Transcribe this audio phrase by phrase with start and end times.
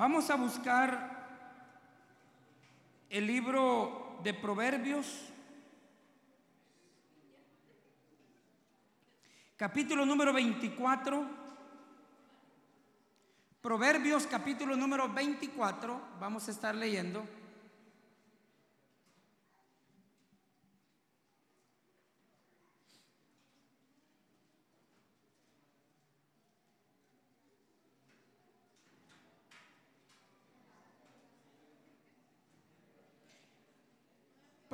[0.00, 1.28] Vamos a buscar
[3.10, 5.28] el libro de Proverbios,
[9.58, 11.28] capítulo número 24.
[13.60, 17.22] Proverbios capítulo número 24, vamos a estar leyendo.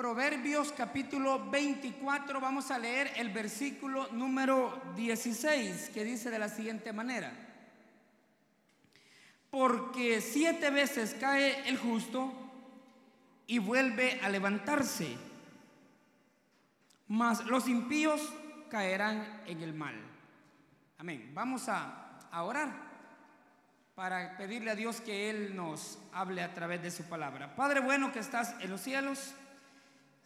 [0.06, 6.92] Proverbios capítulo 24, vamos a leer el versículo número 16, que dice de la siguiente
[6.92, 7.32] manera.
[9.51, 12.32] Porque siete veces cae el justo
[13.48, 15.16] y vuelve a levantarse,
[17.09, 18.32] mas los impíos
[18.70, 19.96] caerán en el mal.
[20.98, 21.32] Amén.
[21.34, 22.70] Vamos a, orar
[23.96, 27.57] para pedirle a Dios que Él nos hable a través de su palabra.
[27.57, 29.34] Padre bueno que estás en los cielos.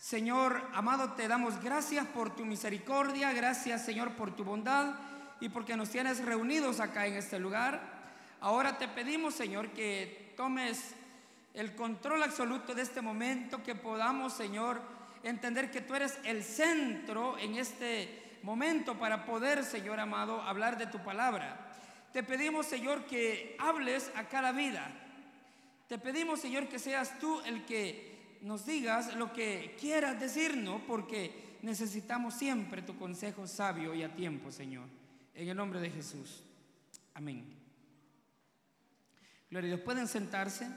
[0.00, 4.94] Señor amado, te damos gracias por tu misericordia, gracias Señor por tu bondad
[5.40, 7.82] y porque nos tienes reunidos acá en este lugar.
[8.40, 10.94] Ahora te pedimos Señor que tomes
[11.52, 14.80] el control absoluto de este momento, que podamos Señor
[15.22, 20.86] entender que tú eres el centro en este momento para poder Señor amado hablar de
[20.86, 21.74] tu palabra.
[22.10, 24.90] Te pedimos Señor que hables a cada vida.
[25.88, 28.09] Te pedimos Señor que seas tú el que
[28.42, 34.50] nos digas lo que quieras decirnos, porque necesitamos siempre tu consejo sabio y a tiempo,
[34.50, 34.86] Señor.
[35.34, 36.42] En el nombre de Jesús.
[37.14, 37.44] Amén.
[39.50, 39.84] Gloria a Dios.
[39.84, 40.68] ¿Pueden sentarse?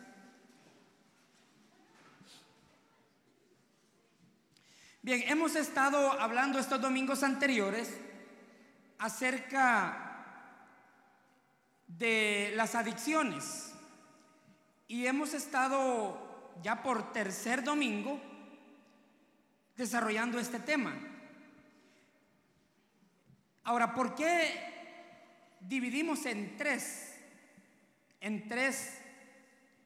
[5.02, 7.94] Bien, hemos estado hablando estos domingos anteriores
[9.00, 10.04] acerca
[11.88, 13.74] de las adicciones
[14.88, 16.23] y hemos estado
[16.62, 18.20] ya por tercer domingo
[19.76, 20.94] desarrollando este tema.
[23.64, 27.16] Ahora, ¿por qué dividimos en tres,
[28.20, 29.00] en tres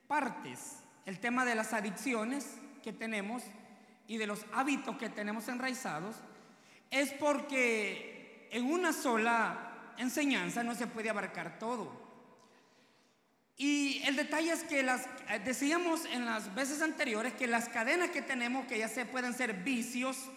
[0.07, 3.43] partes el tema de las adicciones que tenemos
[4.07, 6.15] y de los hábitos que tenemos enraizados?
[6.89, 12.06] Es porque en una sola enseñanza no se puede abarcar todo.
[13.57, 18.11] Y el detalle es que las, eh, decíamos en las veces anteriores que las cadenas
[18.11, 20.29] que tenemos, que ya se pueden ser vicios,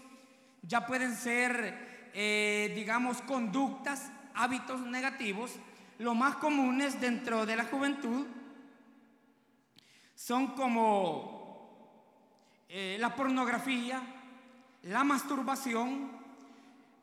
[0.62, 5.52] ya pueden ser, eh, digamos, conductas, hábitos negativos,
[5.98, 8.26] lo más comunes dentro de la juventud
[10.14, 11.40] son como
[12.68, 14.02] eh, la pornografía,
[14.84, 16.10] la masturbación,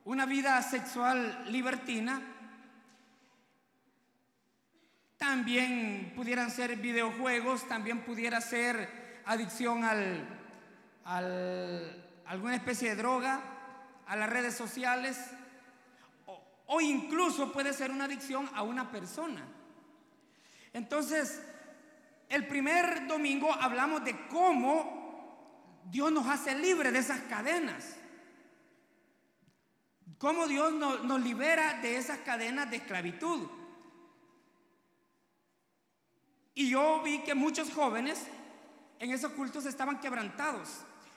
[0.05, 2.21] una vida sexual libertina,
[5.17, 10.25] también pudieran ser videojuegos, también pudiera ser adicción al,
[12.25, 13.41] alguna especie de droga,
[14.05, 15.19] a las redes sociales,
[16.67, 19.41] o, incluso puede ser una adicción a una persona.
[20.73, 21.41] Entonces,
[22.29, 27.95] el primer domingo hablamos de cómo Dios nos hace libre de esas cadenas.
[30.17, 33.56] Cómo Dios nos libera de esas cadenas de esclavitud.
[36.57, 38.17] Y yo vi que muchos jóvenes
[38.97, 40.67] en esos cultos estaban quebrantados,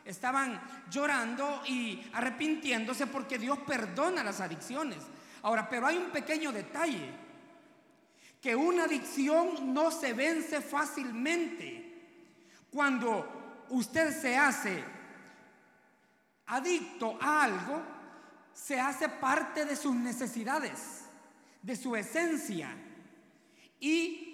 [0.04, 4.98] estaban llorando y arrepintiéndose porque Dios perdona las adicciones.
[5.40, 7.10] Ahora, pero hay un pequeño detalle,
[8.38, 12.18] que una adicción no se vence fácilmente.
[12.70, 14.84] Cuando usted se hace
[16.48, 17.82] adicto a algo,
[18.52, 21.06] se hace parte de sus necesidades,
[21.62, 22.76] de su esencia.
[23.80, 24.29] Y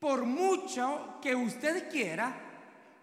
[0.00, 2.34] por mucho que usted quiera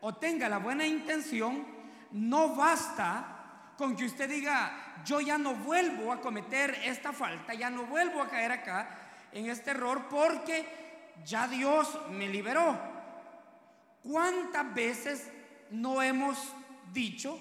[0.02, 1.64] o tenga la buena intención,
[2.12, 7.70] no basta con que usted diga, yo ya no vuelvo a cometer esta falta, ya
[7.70, 8.90] no vuelvo a caer acá
[9.32, 10.66] en este error porque
[11.24, 12.78] ya Dios me liberó.
[14.02, 15.30] ¿Cuántas veces
[15.70, 16.38] no hemos
[16.92, 17.40] dicho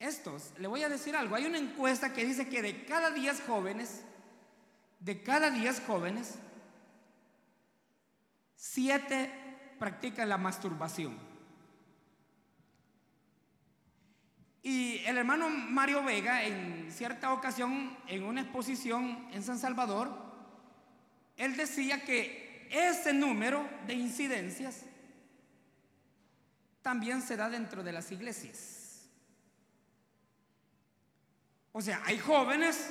[0.00, 0.52] estos?
[0.58, 1.36] Le voy a decir algo.
[1.36, 4.02] Hay una encuesta que dice que de cada 10 jóvenes,
[4.98, 6.38] de cada 10 jóvenes,
[8.56, 9.30] Siete
[9.78, 11.16] practican la masturbación.
[14.62, 20.10] Y el hermano Mario Vega, en cierta ocasión, en una exposición en San Salvador,
[21.36, 24.80] él decía que ese número de incidencias
[26.82, 29.08] también se da dentro de las iglesias.
[31.70, 32.90] O sea, hay jóvenes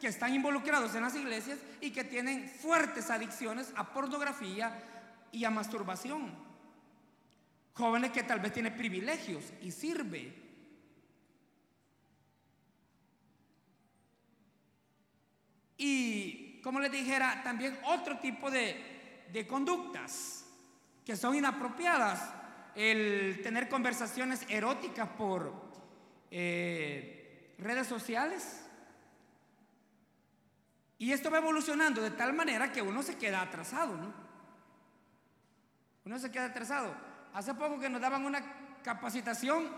[0.00, 4.95] que están involucrados en las iglesias y que tienen fuertes adicciones a pornografía
[5.36, 6.34] y a masturbación.
[7.74, 10.34] Jóvenes que tal vez tienen privilegios y sirve.
[15.76, 20.46] Y como les dijera, también otro tipo de, de conductas
[21.04, 22.32] que son inapropiadas.
[22.74, 25.52] El tener conversaciones eróticas por
[26.30, 28.62] eh, redes sociales.
[30.98, 34.25] Y esto va evolucionando de tal manera que uno se queda atrasado, ¿no?
[36.06, 36.94] Uno se queda atrasado.
[37.34, 38.40] Hace poco que nos daban una
[38.82, 39.72] capacitación,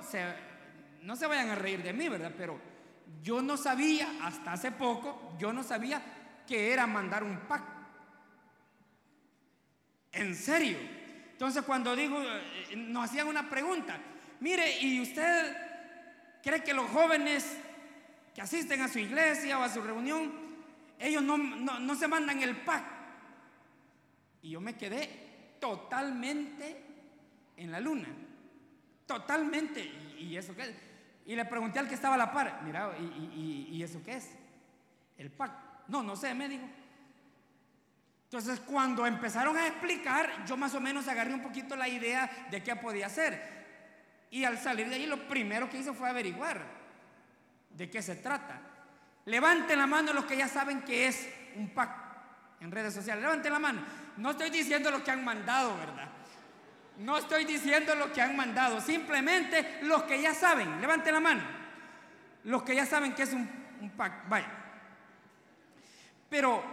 [1.03, 2.33] no se vayan a reír de mí, ¿verdad?
[2.37, 2.61] Pero
[3.23, 6.03] yo no sabía, hasta hace poco, yo no sabía
[6.47, 7.65] que era mandar un pack.
[10.13, 10.77] En serio.
[11.33, 13.97] Entonces cuando digo, eh, nos hacían una pregunta,
[14.41, 15.57] mire, ¿y usted
[16.43, 17.57] cree que los jóvenes
[18.35, 20.31] que asisten a su iglesia o a su reunión,
[20.99, 22.85] ellos no, no se mandan el pack?
[24.43, 25.28] Y yo me quedé
[25.61, 26.85] totalmente
[27.57, 28.09] en la luna.
[29.07, 29.83] Totalmente.
[30.19, 30.75] ¿Y, eso qué es?
[31.27, 34.31] Y le pregunté al que estaba a la par, mira, ¿y, eso qué es?
[35.17, 35.53] El pack.
[35.89, 36.65] No, no sé, me dijo.
[38.25, 42.63] Entonces, cuando empezaron a explicar, yo más o menos agarré un poquito la idea de
[42.63, 43.59] qué podía ser.
[44.31, 46.63] Y al salir de ahí, lo primero que hice fue averiguar
[47.71, 48.61] de qué se trata.
[49.25, 51.91] Levanten la mano los que ya saben que es un pack
[52.61, 53.23] en redes sociales.
[53.23, 53.83] Levanten la mano.
[54.19, 56.09] No estoy diciendo lo que han mandado, ¿verdad?
[56.99, 61.43] No estoy diciendo lo que han mandado, simplemente los que ya saben, levanten la mano,
[62.43, 63.49] los que ya saben que es un,
[63.81, 64.51] un pack, vaya.
[66.29, 66.65] Pero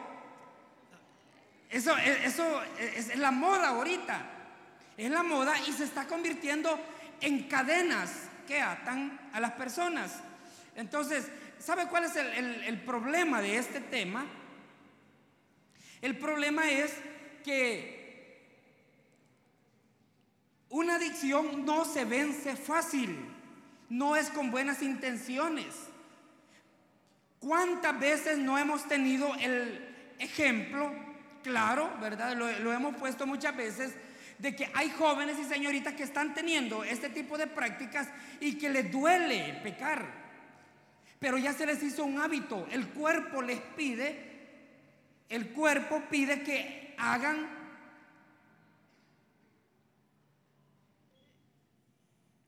[1.70, 4.22] eso, eso es la moda ahorita,
[4.98, 6.80] es la moda y se está convirtiendo
[7.22, 10.20] en cadenas que atan a las personas.
[10.76, 11.28] Entonces,
[11.60, 14.26] ¿sabe cuál es el problema de este tema?
[16.02, 16.92] El problema es
[17.46, 18.04] que
[20.70, 23.16] una adicción no se vence fácil,
[23.88, 25.68] no es con buenas intenciones.
[27.40, 30.92] ¿Cuántas veces no hemos tenido el ejemplo,
[31.44, 32.36] claro, verdad?
[32.36, 33.94] Lo, hemos puesto muchas veces,
[34.40, 38.10] de que hay jóvenes y señoritas que están teniendo este tipo de prácticas
[38.40, 40.26] y que les duele pecar.
[41.20, 44.34] Pero ya se les hizo un hábito, el cuerpo les pide,
[45.30, 47.48] el cuerpo pide que hagan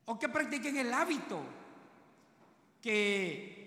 [0.06, 1.42] o que practiquen el hábito
[2.80, 3.58] que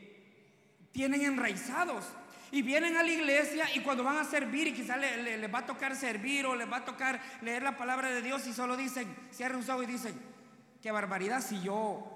[0.91, 2.05] tienen enraizados.
[2.53, 5.65] Y vienen a la iglesia y cuando van a servir y quizás les, va a
[5.65, 9.07] tocar servir o les va a tocar leer la palabra de Dios y solo dicen,
[9.31, 10.19] cierran un ojos y dicen,
[10.81, 12.11] qué barbaridad si yo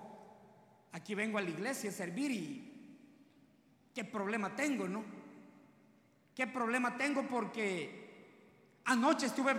[0.91, 2.71] aquí vengo a la iglesia a servir y
[3.93, 5.05] qué problema tengo, ¿no?
[6.35, 8.04] ¿Qué problema tengo porque
[8.85, 9.55] anoche estuve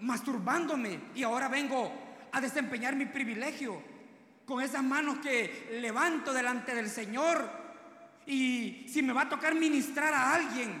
[0.00, 1.92] masturbándome y ahora vengo
[2.32, 3.92] a desempeñar mi privilegio?
[4.44, 7.48] con esas manos que levanto delante del Señor.
[8.26, 10.80] Y si me va a tocar ministrar a alguien,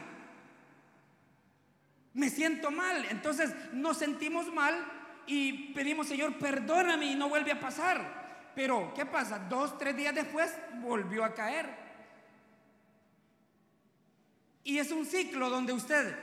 [2.14, 3.04] me siento mal.
[3.06, 4.74] Entonces nos sentimos mal
[5.26, 8.50] y pedimos, Señor, perdóname y no vuelve a pasar.
[8.54, 9.38] Pero, ¿qué pasa?
[9.38, 11.82] Dos, tres días después volvió a caer.
[14.64, 16.14] Y es un ciclo donde usted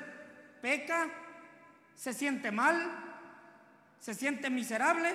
[0.62, 1.10] peca,
[2.00, 2.80] se siente mal,
[4.00, 5.14] se siente miserable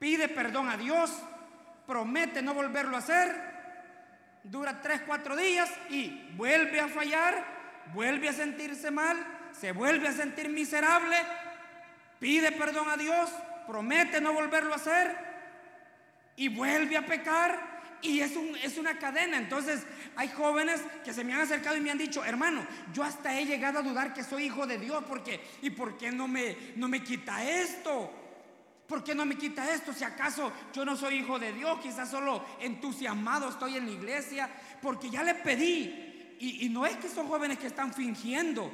[0.00, 1.12] pide perdón a Dios,
[1.86, 3.36] promete no volverlo a hacer,
[4.42, 7.44] dura tres, cuatro días y vuelve a fallar,
[7.92, 9.18] vuelve a sentirse mal,
[9.52, 11.16] se vuelve a sentir miserable,
[12.18, 13.30] pide perdón a Dios,
[13.66, 15.14] promete no volverlo a hacer
[16.34, 17.69] y vuelve a pecar.
[18.02, 19.36] Y es, un, es una cadena.
[19.36, 19.82] Entonces
[20.16, 23.44] hay jóvenes que se me han acercado y me han dicho, hermano, yo hasta he
[23.44, 26.88] llegado a dudar que soy hijo de Dios porque, ¿y por qué no me, no
[26.88, 28.10] me quita esto?
[28.90, 29.92] ¿Por qué no me quita esto?
[29.92, 34.50] Si acaso yo no soy hijo de Dios, quizás solo entusiasmado estoy en la iglesia,
[34.82, 36.36] porque ya le pedí.
[36.40, 38.72] Y, no es que son jóvenes que están fingiendo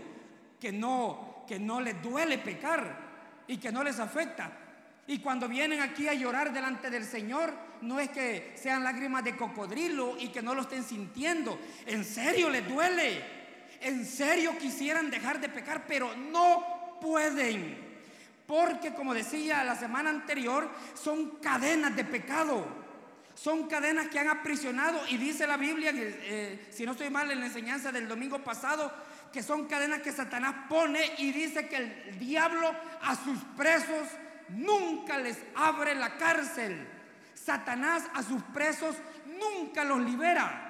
[0.59, 4.66] que no, que no les duele pecar y que no les afecta.
[5.09, 9.37] Y cuando vienen aquí a llorar delante del Señor, no es que sean lágrimas de
[9.37, 11.59] cocodrilo y que no lo estén sintiendo.
[11.87, 13.23] En serio les duele.
[13.81, 17.87] En serio quisieran dejar de pecar, pero no pueden.
[18.47, 22.67] Porque como decía la semana anterior, son cadenas de pecado.
[23.35, 27.41] Son cadenas que han aprisionado y dice la Biblia, eh, si no estoy mal en
[27.41, 28.91] la enseñanza del domingo pasado,
[29.31, 34.09] que son cadenas que Satanás pone y dice que el diablo a sus presos
[34.49, 36.89] nunca les abre la cárcel.
[37.35, 38.97] Satanás a sus presos
[39.39, 40.63] nunca los libera.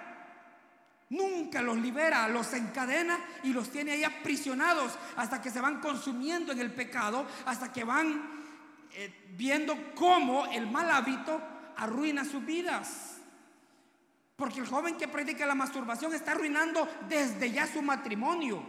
[1.09, 6.52] Nunca los libera, los encadena y los tiene ahí aprisionados hasta que se van consumiendo
[6.52, 8.42] en el pecado, hasta que van
[8.92, 11.40] eh, viendo cómo el mal hábito
[11.76, 13.18] arruina sus vidas.
[14.35, 18.62] Porque el joven que predica la masturbación está arruinando desde ya su matrimonio.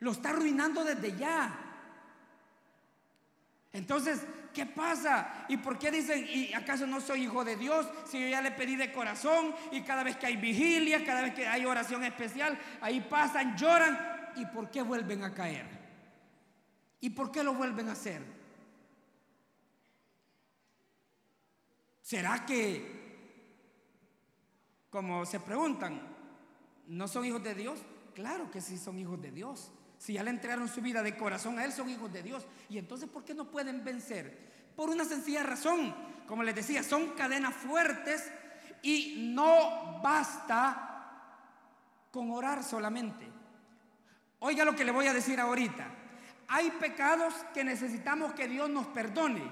[0.00, 1.65] Lo está arruinando desde ya.
[3.72, 5.44] Entonces, ¿qué pasa?
[5.48, 7.86] ¿Y por qué dicen, ¿y acaso no soy hijo de Dios?
[8.06, 11.34] Si yo ya le pedí de corazón y cada vez que hay vigilia, cada vez
[11.34, 14.32] que hay oración especial, ahí pasan, lloran.
[14.36, 15.66] ¿Y por qué vuelven a caer?
[17.00, 18.22] ¿Y por qué lo vuelven a hacer?
[22.02, 22.86] ¿Será que,
[24.90, 26.00] como se preguntan,
[26.86, 27.80] no son hijos de Dios?
[28.14, 29.72] Claro que sí son hijos de Dios.
[30.06, 32.46] Si ya le entregaron su vida de corazón a Él, son hijos de Dios.
[32.68, 34.38] Y entonces, ¿por qué no pueden vencer?
[34.76, 35.92] Por una sencilla razón.
[36.28, 38.30] Como les decía, son cadenas fuertes
[38.82, 41.18] y no basta
[42.12, 43.26] con orar solamente.
[44.38, 45.88] Oiga lo que le voy a decir ahorita.
[46.46, 49.42] Hay pecados que necesitamos que Dios nos perdone.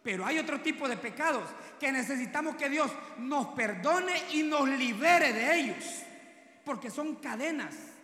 [0.00, 1.42] Pero hay otro tipo de pecados
[1.80, 5.84] que necesitamos que Dios nos perdone y nos libere de ellos.
[6.64, 7.95] Porque son cadenas.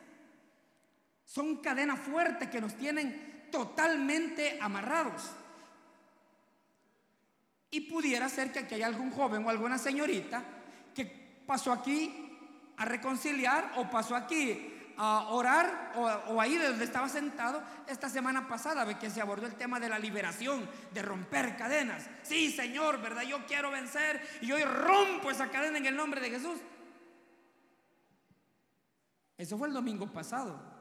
[1.33, 5.31] Son cadenas fuertes que nos tienen totalmente amarrados.
[7.71, 10.45] Y pudiera ser que aquí hay algún joven o alguna señorita
[10.95, 11.07] que
[11.47, 12.37] pasó aquí
[12.77, 15.95] a reconciliar o pasó aquí a orar
[16.29, 19.99] o, ahí donde estaba sentado esta semana pasada, que se abordó el tema de la
[19.99, 22.11] liberación, de romper cadenas.
[22.23, 23.23] Sí, Señor, ¿verdad?
[23.23, 26.61] Yo quiero vencer y hoy rompo esa cadena en el nombre de Jesús.
[29.39, 30.72] Eso fue el domingo pasado.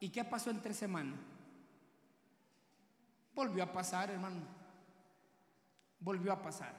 [0.00, 1.14] ¿Y qué pasó entre semana?
[3.34, 4.40] Volvió a pasar, hermano.
[6.00, 6.74] Volvió a pasar.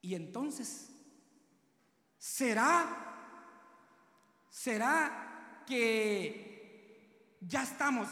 [0.00, 0.90] Y entonces,
[2.18, 2.86] ¿será,
[4.48, 8.08] será que ya estamos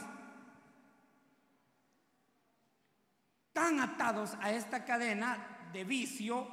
[3.52, 6.46] tan atados a esta cadena de vicio,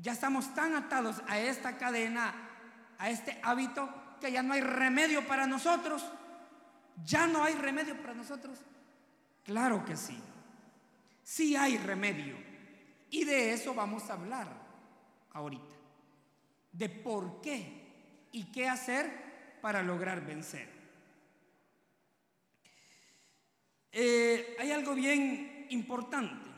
[0.00, 2.34] ya estamos tan atados a esta cadena,
[2.98, 6.04] a este hábito, ya no hay remedio para nosotros.
[7.04, 8.58] Ya no hay remedio para nosotros.
[9.44, 10.18] Claro que sí.
[11.22, 12.36] Sí hay remedio.
[13.10, 14.48] Y de eso vamos a hablar
[15.32, 15.74] ahorita.
[16.72, 20.68] De por qué y qué hacer para lograr vencer.
[23.92, 26.51] Eh, hay algo bien importante.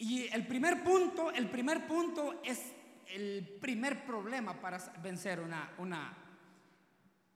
[0.00, 2.72] Y el primer punto, el primer punto es
[3.08, 6.16] el primer problema para vencer una, una,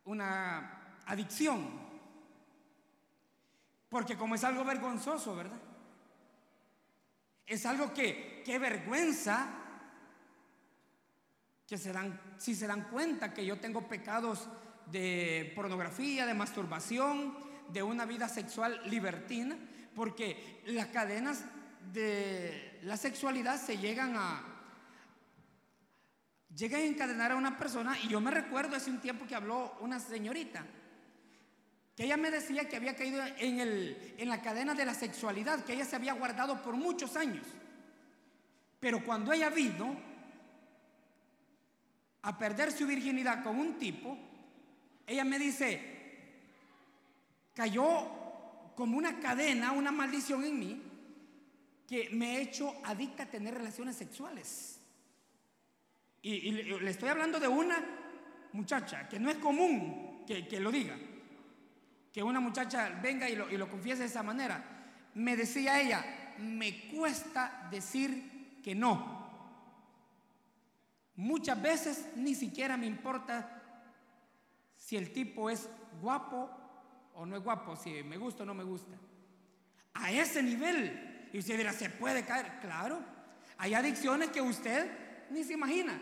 [0.07, 1.69] una adicción.
[3.91, 5.61] Porque como es algo vergonzoso, ¿verdad?
[7.47, 9.47] Es algo que, qué vergüenza
[11.67, 14.49] que se dan, si se dan cuenta que yo tengo pecados
[14.87, 17.37] de pornografía, de masturbación,
[17.69, 19.59] de una vida sexual libertina,
[19.95, 21.45] porque las cadenas
[21.93, 24.43] de la sexualidad se llegan a
[26.55, 29.77] llegan a encadenar a una persona y yo me recuerdo hace un tiempo que habló
[29.81, 30.65] una señorita
[31.97, 35.65] que ella me decía que había caído en, el, en la cadena de la sexualidad,
[35.65, 37.47] que ella se había guardado por muchos años.
[38.81, 39.97] Pero cuando ella vino
[42.23, 44.19] a perder su virginidad con un tipo,
[45.07, 45.81] ella me dice,
[47.55, 47.87] cayó
[48.75, 50.83] como una cadena, una maldición en mí,
[51.95, 54.81] que me he hecho adicta a tener relaciones sexuales.
[56.23, 57.77] Y, le estoy hablando de una
[58.53, 60.97] muchacha que no es común que, lo diga.
[62.13, 64.65] Que una muchacha venga y lo, y lo confiese de esa manera.
[65.15, 69.31] Me decía ella, me cuesta decir que no.
[71.15, 73.63] Muchas veces ni siquiera me importa
[74.77, 75.69] si el tipo es
[76.03, 76.51] guapo
[77.15, 78.97] o no es guapo, si me gusta o no me gusta.
[79.93, 82.61] A ese nivel y usted dirá, ¿se puede caer?
[82.61, 83.01] Claro.
[83.59, 84.89] Hay adicciones que usted
[85.31, 86.01] ni se imagina.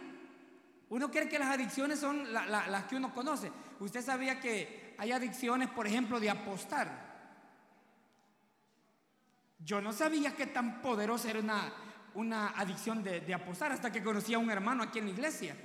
[0.91, 3.51] Uno cree que las adicciones son las que uno conoce.
[3.81, 6.91] Usted sabía que hay adicciones, por ejemplo, de apostar.
[9.59, 11.73] Yo no sabía que tan poderosa era una,
[12.13, 15.57] una adicción de, de apostar hasta que conocí a un hermano aquí en la iglesia.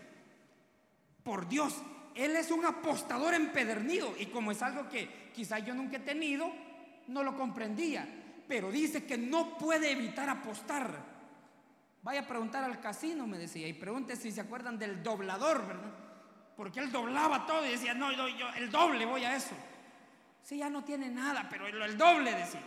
[1.24, 1.76] Por Dios,
[2.16, 6.50] él es un apostador empedernido y como es algo que quizás yo nunca he tenido,
[7.10, 11.18] no lo comprendía pero dice que no puede evitar apostar.
[12.04, 15.94] Vaya a preguntar al casino, me decía, y pregunte si se acuerdan del doblador, ¿verdad?
[16.56, 19.56] Porque él doblaba todo y decía, no, yo, el doble voy a eso.
[20.42, 22.62] Sí, ya no tiene nada, pero el, el doble decía.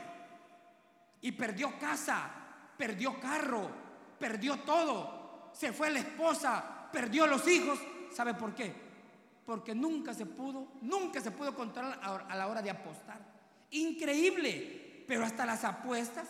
[1.23, 2.31] y perdió casa,
[2.77, 3.71] perdió carro,
[4.19, 5.51] perdió todo.
[5.55, 7.81] Se fue la esposa, perdió los hijos.
[8.13, 8.73] ¿Sabe por qué?
[9.47, 13.19] Porque nunca se pudo, nunca se pudo controlar a la hora de apostar.
[13.71, 14.80] Increíble,
[15.11, 16.29] pero hasta las apuestas,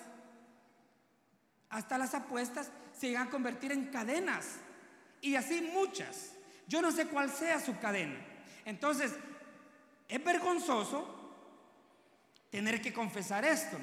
[1.69, 4.57] hasta las apuestas se llegan a convertir en cadenas.
[5.21, 6.33] Y así muchas.
[6.67, 8.19] Yo no sé cuál sea su cadena.
[8.65, 9.13] Entonces,
[10.09, 11.05] es vergonzoso
[12.49, 13.77] tener que confesar esto.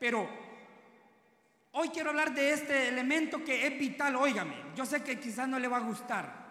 [0.00, 0.26] Pero
[1.72, 5.58] hoy quiero hablar de este elemento que es vital, óigame, yo sé que quizás no
[5.58, 6.42] le va a gustar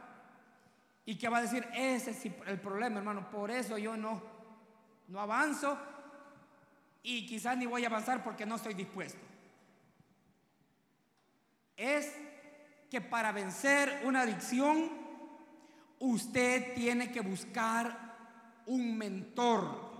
[1.03, 4.21] y que va a decir, ese es el problema, hermano, por eso yo no,
[5.07, 5.79] no avanzo
[7.03, 9.19] y quizás ni voy a avanzar porque no estoy dispuesto.
[11.75, 12.13] Es
[12.89, 14.89] que para vencer una adicción,
[15.99, 18.11] usted tiene que buscar
[18.65, 19.91] un mentor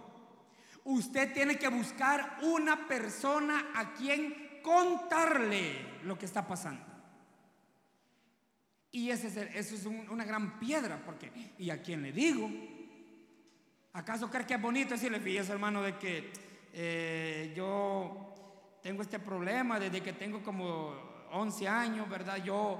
[0.83, 6.83] Usted tiene que buscar una persona a quien contarle lo que está pasando.
[8.91, 12.49] Y ese es eso es una gran piedra, porque ¿y a quién le digo?
[13.93, 16.33] ¿Acaso cree que es bonito decirle, fíjese hermano, de que
[16.73, 18.33] eh, yo
[18.81, 20.93] tengo este problema desde que tengo como
[21.31, 22.37] 11 años, ¿verdad?
[22.43, 22.79] Yo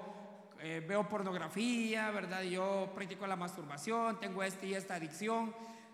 [0.60, 2.44] eh, veo pornografía, ¿verdad?
[2.44, 5.54] Yo practico la masturbación, tengo esta y esta adicción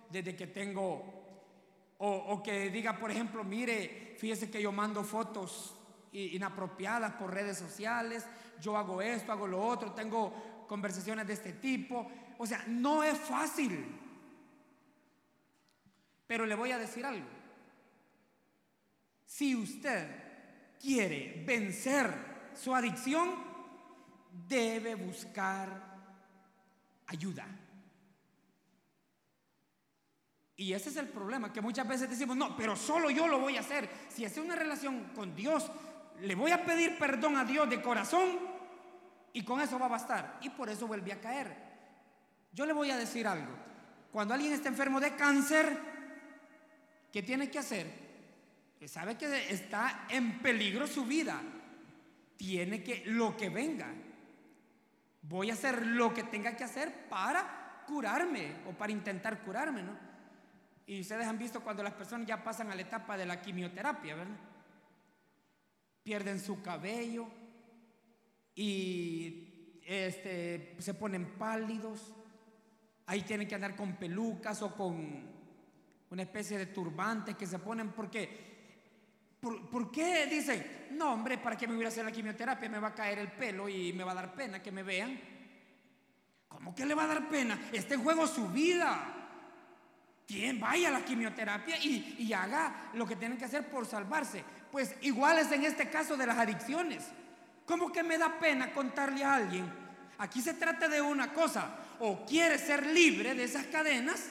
[0.09, 1.17] desde que tengo
[1.99, 5.73] o, que diga, por ejemplo, mire, fíjese que yo mando fotos
[6.11, 8.25] inapropiadas por redes sociales,
[8.61, 12.07] yo hago esto, hago lo otro, tengo conversaciones de este tipo.
[12.37, 13.99] O sea, no es fácil.
[16.27, 17.36] Pero le voy a decir algo.
[19.27, 20.07] Si usted
[20.79, 23.29] quiere vencer su adicción,
[24.47, 25.69] debe buscar
[27.07, 27.45] ayuda.
[30.55, 33.57] Y ese es el problema, que muchas veces decimos, no, pero solo yo lo voy
[33.57, 33.89] a hacer.
[34.07, 35.69] Si es una relación con Dios,
[36.21, 38.39] le voy a pedir perdón a Dios de corazón
[39.33, 40.39] y con eso va a bastar.
[40.41, 41.53] Y por eso vuelve a caer.
[42.53, 43.53] Yo le voy a decir algo.
[44.11, 45.77] Cuando alguien está enfermo de cáncer,
[47.11, 48.06] ¿qué tiene que hacer?
[48.85, 51.41] Sabe que está en peligro su vida.
[52.37, 53.91] Tiene que, lo que venga,
[55.23, 59.97] voy a hacer lo que tenga que hacer para curarme o para intentar curarme, ¿no?
[60.85, 64.15] Y ustedes han visto cuando las personas ya pasan a la etapa de la quimioterapia,
[64.15, 64.37] ¿verdad?
[66.03, 67.27] Pierden su cabello
[68.55, 72.13] y este, se ponen pálidos.
[73.07, 75.35] Ahí tienen que andar con pelucas o con
[76.09, 78.46] una especie de turbantes que se ponen porque
[79.39, 82.69] ¿Por, ¿Por, qué dicen, no hombre, ¿para qué me voy a hacer la quimioterapia?
[82.69, 85.19] Me va a caer el pelo y me va a dar pena que me vean.
[86.47, 87.59] ¿Cómo que le va a dar pena?
[87.71, 89.17] Está en juego su vida
[90.59, 94.43] vaya a la quimioterapia y, haga lo que tienen que hacer por salvarse.
[94.71, 97.05] Pues igual es en este caso de las adicciones.
[97.65, 99.71] ¿Cómo que me da pena contarle a alguien?
[100.17, 104.29] Aquí se trata de una cosa, o quiere ser libre de esas cadenas,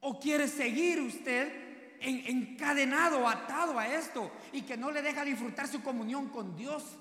[0.00, 1.67] o quiere seguir usted
[2.00, 6.98] encadenado, atado a esto, y que no le deja disfrutar su comunión con Dios.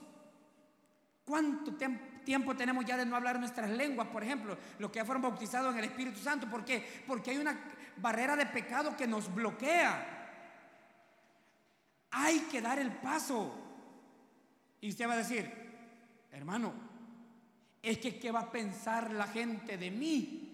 [1.25, 1.73] ¿Cuánto
[2.23, 5.73] tiempo tenemos ya de no hablar nuestras lenguas, por ejemplo, los que ya fueron bautizados
[5.73, 6.49] en el Espíritu Santo?
[6.49, 7.03] ¿Por qué?
[7.05, 7.59] Porque hay una
[7.97, 10.13] barrera de pecado que nos bloquea.
[12.11, 13.53] Hay que dar el paso.
[14.79, 15.51] Y usted va a decir,
[16.31, 16.73] hermano,
[17.81, 20.46] es que ¿qué va a pensar la gente de mí?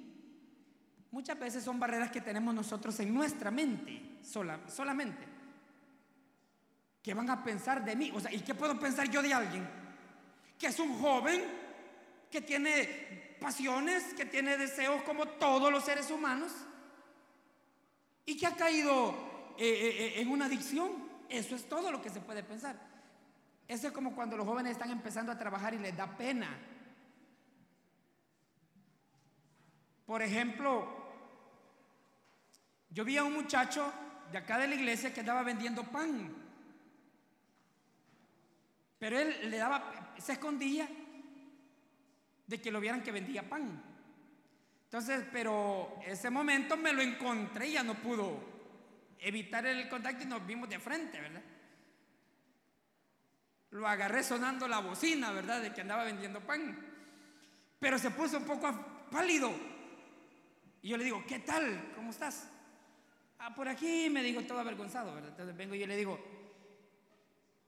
[1.13, 5.23] Muchas veces son barreras que tenemos nosotros en nuestra mente, sola, solamente.
[7.02, 8.12] ¿Qué van a pensar de mí?
[8.13, 9.84] O sea, ¿y qué puedo pensar yo de alguien?
[10.63, 11.43] que es un joven
[12.32, 16.54] que tiene pasiones, que tiene deseos como todos los seres humanos
[18.26, 19.10] y que ha caído
[19.58, 20.91] eh, eh, eh, en una adicción.
[21.28, 22.80] Eso es todo lo que se puede pensar.
[23.67, 26.58] Eso es como cuando los jóvenes están empezando a trabajar y les da pena.
[30.06, 31.03] Por ejemplo,
[32.93, 33.91] yo vi a un muchacho
[34.32, 36.32] de acá de la iglesia que andaba vendiendo pan.
[38.99, 40.88] Pero él le daba, se escondía
[42.47, 43.84] de que lo vieran que vendía pan.
[44.86, 48.39] Entonces, pero ese momento me lo encontré y ya no pudo
[49.19, 51.41] evitar el contacto y nos vimos de frente, ¿verdad?
[53.71, 55.62] Lo agarré sonando la bocina, ¿verdad?
[55.62, 56.77] De que andaba vendiendo pan.
[57.79, 59.51] Pero se puso un poco pálido.
[60.84, 61.91] Y yo le digo, ¿qué tal?
[61.95, 62.49] ¿Cómo estás?
[63.45, 65.32] Ah, por aquí me dijo todo avergonzado, ¿verdad?
[65.32, 66.17] Entonces vengo y yo le digo,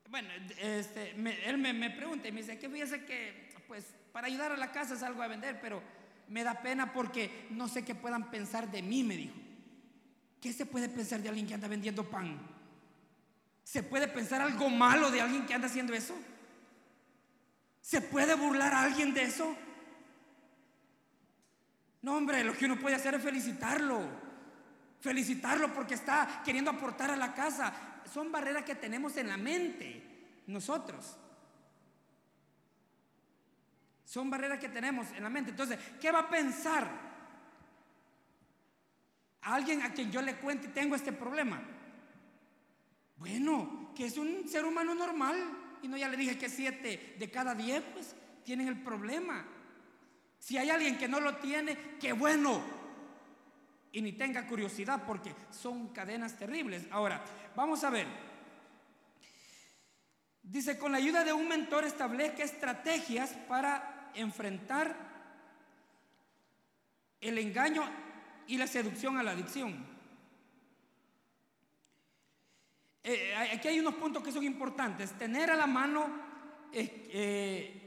[0.09, 3.83] bueno, este, él me, pregunta y me dice que fíjese que, pues,
[4.13, 5.83] para ayudar a la casa salgo a vender, pero
[6.29, 9.35] me da pena porque no sé qué puedan pensar de mí, me dijo.
[10.39, 12.39] ¿Qué se puede pensar de alguien que anda vendiendo pan?
[13.65, 16.15] ¿Se puede pensar algo malo de alguien que anda haciendo eso?
[17.81, 19.57] ¿Se puede burlar a alguien de eso?
[22.01, 24.24] No, hombre, lo que uno puede hacer es felicitarlo.
[25.05, 27.71] Felicitarlo porque está queriendo aportar a la casa.
[28.11, 30.01] Son barreras que tenemos en la mente
[30.47, 31.15] nosotros.
[34.03, 35.51] Son barreras que tenemos en la mente.
[35.51, 36.89] Entonces, ¿qué va a pensar
[39.43, 41.61] alguien a quien yo le cuente tengo este problema?
[43.17, 45.37] Bueno, que es un ser humano normal.
[45.83, 49.45] Y no ya le dije que siete de cada diez, pues, tienen el problema.
[50.39, 52.84] Si hay alguien que no lo tiene, qué bueno.
[53.95, 56.85] Y ni tenga curiosidad porque son cadenas terribles.
[56.91, 57.23] Ahora,
[57.55, 58.05] vamos a ver.
[60.43, 64.97] Dice, con la ayuda de un mentor establezca estrategias para enfrentar
[67.21, 67.89] el engaño
[68.47, 69.85] y la seducción a la adicción.
[73.01, 75.17] Eh, aquí hay unos puntos que son importantes.
[75.17, 76.19] Tener a la mano,
[76.73, 77.81] eh,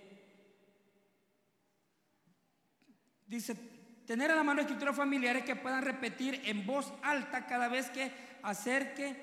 [3.27, 3.78] dice,
[4.09, 8.11] tener a la mano escrituras familiares que puedan repetir en voz alta cada vez que
[8.42, 9.14] acerque,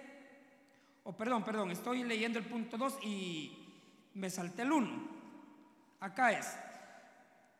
[1.04, 3.68] o perdón, perdón, estoy leyendo el punto 2 y
[4.14, 5.10] me salté el 1.
[6.02, 6.56] Acá es.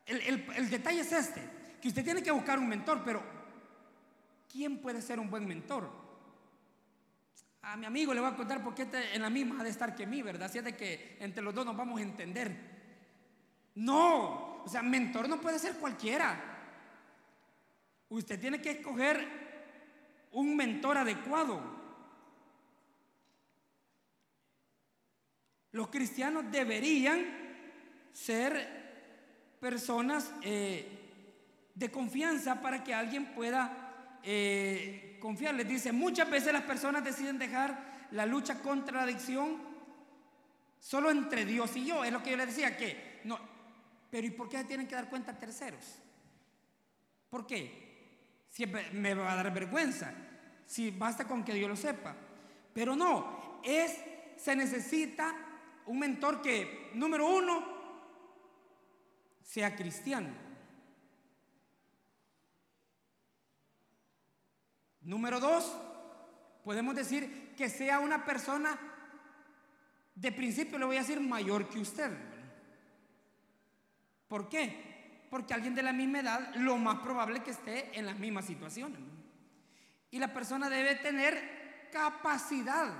[0.06, 1.42] el detalle es este,
[1.82, 3.20] que usted tiene que buscar un mentor, pero
[4.48, 5.90] ¿quién puede ser un buen mentor?
[7.62, 10.06] A mi amigo le voy a contar porque en la misma ha de estar que
[10.06, 10.44] mí, ¿verdad?
[10.48, 12.56] Así es de que entre los dos nos vamos a entender.
[13.74, 16.52] No, o sea, mentor no puede ser cualquiera.
[18.08, 19.26] Usted tiene que escoger
[20.32, 21.60] un mentor adecuado.
[25.72, 27.24] Los cristianos deberían
[28.12, 30.86] ser personas eh,
[31.74, 35.54] de confianza para que alguien pueda eh, confiar.
[35.54, 39.58] Les dice, muchas veces las personas deciden dejar la lucha contra la adicción
[40.78, 42.04] solo entre Dios y yo.
[42.04, 43.38] Es lo que yo les decía, que no,
[44.10, 45.84] pero ¿y por qué tienen que dar cuenta terceros?
[47.28, 47.85] ¿Por qué?
[48.56, 50.14] Siempre me va a dar vergüenza.
[50.66, 52.16] Si basta con que Dios lo sepa.
[52.72, 53.94] Pero no, es,
[54.38, 55.34] se necesita
[55.84, 57.62] un mentor que, número uno,
[59.42, 60.30] sea cristiano.
[65.02, 65.76] Número dos,
[66.64, 68.78] podemos decir que sea una persona,
[70.14, 72.10] de principio le voy a decir mayor que usted.
[74.28, 74.95] ¿Por qué?
[75.30, 79.00] Porque alguien de la misma edad, lo más probable que esté en las mismas situaciones.
[80.10, 82.92] Y la persona debe tener capacidad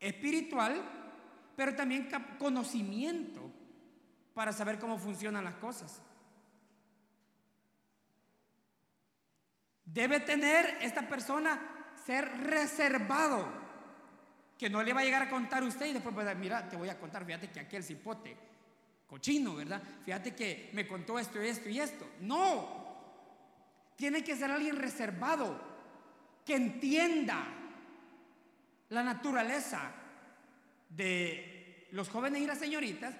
[0.00, 0.82] espiritual,
[1.56, 3.50] pero también conocimiento
[4.34, 6.02] para saber cómo funcionan las cosas.
[9.84, 11.58] Debe tener esta persona
[12.04, 13.48] ser reservado,
[14.56, 16.98] que no le va a llegar a contar usted y después mira, te voy a
[16.98, 18.36] contar, fíjate que aquel cipote,
[19.08, 19.82] cochino, ¿verdad?
[20.04, 22.06] Fíjate que me contó esto, esto y esto.
[22.20, 22.78] No,
[23.96, 25.60] tiene que ser alguien reservado,
[26.44, 27.46] que entienda
[28.90, 29.92] la naturaleza
[30.90, 33.14] de los jóvenes y las señoritas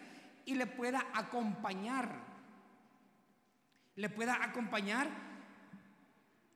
[0.45, 2.09] y le pueda acompañar,
[3.97, 5.09] le pueda acompañar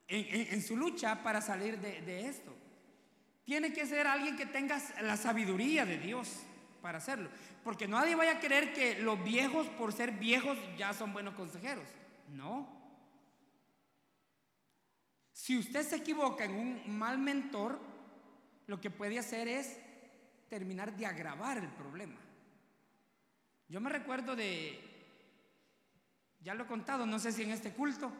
[0.09, 2.55] en, su lucha para salir de, esto.
[3.45, 6.45] Tiene que ser alguien que tenga la sabiduría de Dios
[6.83, 7.31] para hacerlo.
[7.65, 11.85] Porque nadie vaya a creer que los viejos, por ser viejos, ya son buenos consejeros.
[12.29, 12.69] No.
[15.33, 17.81] Si usted se equivoca en un mal mentor,
[18.67, 19.79] lo que puede hacer es
[20.49, 22.21] terminar de agravar el problema.
[23.69, 24.79] Yo me recuerdo de,
[26.41, 28.13] ya lo he contado, no sé si en este culto,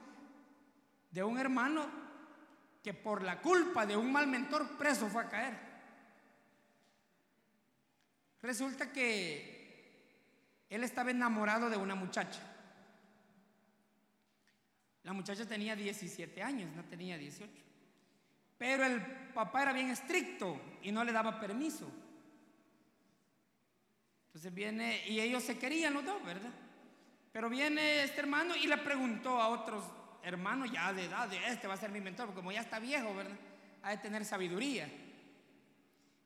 [1.11, 1.87] de un hermano
[2.83, 5.72] que por la culpa de un mal mentor preso fue a caer.
[8.43, 9.53] Resulta que
[10.69, 12.41] él estaba enamorado de una muchacha.
[15.05, 17.53] La muchacha tenía 17 años, no tenía 18.
[18.59, 19.01] Pero el
[19.35, 21.91] papá era bien estricto y no le daba permiso.
[24.27, 26.51] Entonces viene, y ellos se querían los dos, ¿verdad?
[27.33, 29.85] Pero viene este hermano y le preguntó a otros
[30.23, 33.15] hermano ya de edad, este va a ser mi mentor, porque como ya está viejo,
[33.15, 33.37] ¿verdad?
[33.83, 34.89] Ha de tener sabiduría.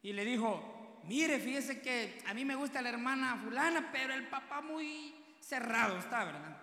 [0.03, 0.76] Y le dijo,
[1.09, 5.99] mire, fíjese que a mí me gusta la hermana fulana, pero el papá muy cerrado
[5.99, 6.57] está, ¿verdad?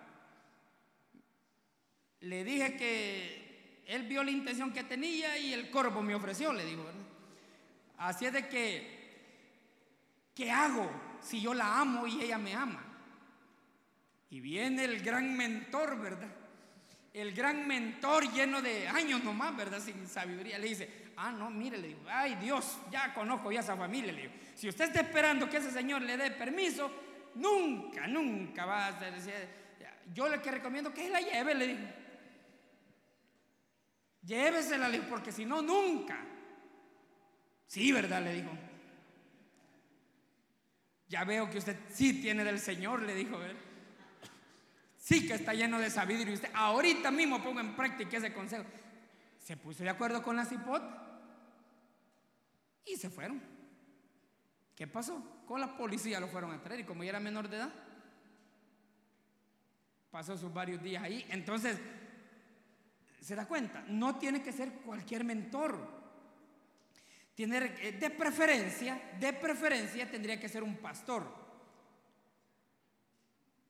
[2.20, 6.64] Le dije que él vio la intención que tenía y el corvo me ofreció, le
[6.64, 7.02] dijo, ¿verdad?
[7.98, 12.82] Así es de que, ¿qué hago si yo la amo y ella me ama?
[14.30, 16.30] Y viene el gran mentor, ¿verdad?
[17.14, 19.80] el gran mentor lleno de años nomás, ¿verdad?
[19.80, 23.76] Sin sabiduría, le dice, ah, no, mire, le digo, ay Dios, ya conozco ya esa
[23.76, 26.90] familia, le digo, si usted está esperando que ese señor le dé permiso,
[27.34, 29.14] nunca, nunca va a hacer,
[30.12, 31.88] yo le que recomiendo que la lleve, le digo,
[34.22, 36.18] llévesela, le porque si no, nunca.
[37.66, 38.22] Sí, ¿verdad?
[38.22, 38.50] Le dijo.
[41.08, 43.38] Ya veo que usted sí tiene del Señor, le dijo.
[43.38, 43.60] ¿verdad?
[44.96, 46.34] Sí que está lleno de sabiduría.
[46.34, 48.64] Usted ahorita mismo pongo en práctica ese consejo.
[49.44, 50.82] Se puso de acuerdo con la cipot
[52.86, 53.42] y se fueron.
[54.74, 55.22] ¿Qué pasó?
[55.46, 57.72] Con la policía lo fueron a traer y como ya era menor de edad,
[60.10, 61.26] pasó sus varios días ahí.
[61.28, 61.78] Entonces,
[63.20, 63.84] ¿se da cuenta?
[63.86, 65.76] No tiene que ser cualquier mentor.
[67.34, 71.22] Tiene, eh, de preferencia, de preferencia tendría que ser un pastor.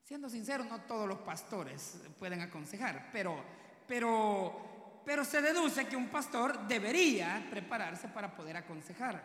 [0.05, 3.43] Siendo sincero, no todos los pastores pueden aconsejar, pero,
[3.89, 4.74] pero,
[5.05, 9.23] pero se deduce que un pastor debería prepararse para poder aconsejar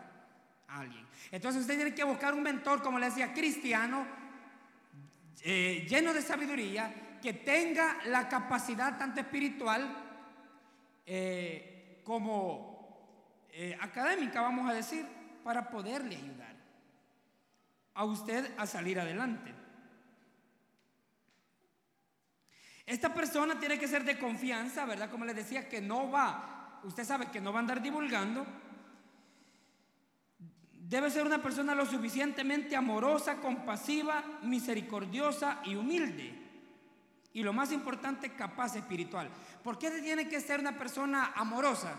[0.68, 1.06] a alguien.
[1.30, 4.06] Entonces usted tiene que buscar un mentor, como le decía, cristiano,
[5.42, 9.96] eh, lleno de sabiduría, que tenga la capacidad tanto espiritual
[11.06, 15.06] eh, como eh, académica, vamos a decir,
[15.42, 16.54] para poderle ayudar
[17.94, 19.59] a usted a salir adelante.
[22.90, 25.08] Esta persona tiene que ser de confianza, ¿verdad?
[25.08, 28.44] Como les decía, que no va, usted sabe que no va a andar divulgando.
[30.72, 36.34] Debe ser una persona lo suficientemente amorosa, compasiva, misericordiosa y humilde.
[37.32, 39.30] Y lo más importante, capaz espiritual.
[39.62, 41.94] ¿Por qué tiene que ser una persona amorosa?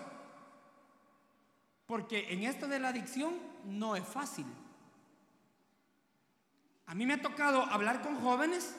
[1.88, 4.46] Porque en esto de la adicción no es fácil.
[6.86, 8.76] A mí me ha tocado hablar con jóvenes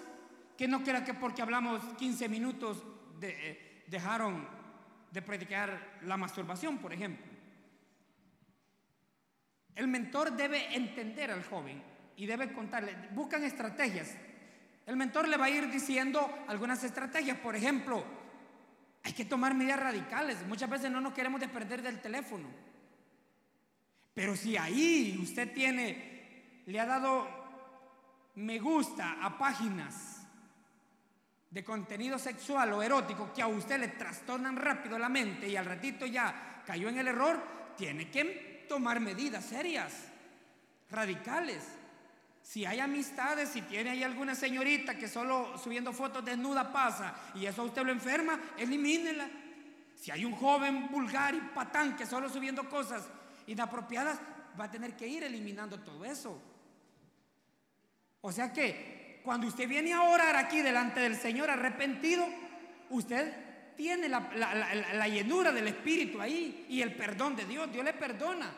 [0.62, 2.84] que no crea que porque hablamos 15 minutos
[3.20, 4.46] eh, dejaron
[5.10, 7.26] de predicar la masturbación, por ejemplo.
[9.74, 11.82] El mentor debe entender al joven
[12.16, 14.14] y debe contarle, buscan estrategias.
[14.86, 18.04] El mentor le va a ir diciendo algunas estrategias, por ejemplo,
[19.02, 20.46] hay que tomar medidas radicales.
[20.46, 22.46] Muchas veces no nos queremos desprender del teléfono.
[24.14, 27.26] Pero si ahí usted tiene, le ha dado
[28.36, 30.11] me gusta a páginas
[31.52, 35.66] de contenido sexual o erótico que a usted le trastornan rápido la mente y al
[35.66, 39.92] ratito ya cayó en el error, tiene que tomar medidas serias,
[40.90, 41.62] radicales.
[42.42, 47.44] Si hay amistades, si tiene ahí alguna señorita que solo subiendo fotos desnuda pasa y
[47.44, 49.28] eso a usted lo enferma, elimínela.
[49.94, 53.06] Si hay un joven vulgar y patán que solo subiendo cosas
[53.46, 54.18] inapropiadas,
[54.58, 56.40] va a tener que ir eliminando todo eso.
[58.22, 62.26] O sea que cuando usted viene a orar aquí delante del Señor arrepentido,
[62.90, 67.70] usted tiene la, llenura del Espíritu ahí y el perdón de Dios.
[67.72, 68.52] Dios le perdona.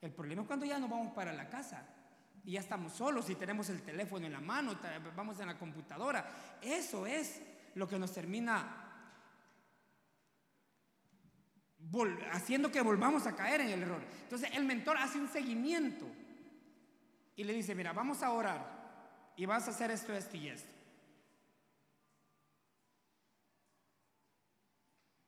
[0.00, 1.86] El problema es cuando ya nos vamos para la casa
[2.44, 4.78] y ya estamos solos y tenemos el teléfono en la mano,
[5.14, 6.58] vamos en la computadora.
[6.62, 7.40] Eso es
[7.74, 8.84] lo que nos termina
[12.32, 14.02] haciendo que volvamos a caer en el error.
[14.22, 16.06] Entonces el mentor hace un seguimiento
[17.38, 20.74] y le dice, mira, vamos a orar y vas a hacer esto, esto y esto.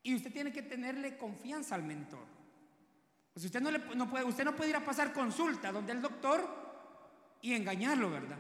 [0.03, 2.27] Y usted tiene que tenerle confianza al mentor.
[3.33, 6.45] Pues usted no, le, puede, usted no puede ir a pasar consulta donde el doctor
[7.43, 8.39] y engañarlo, ¿verdad?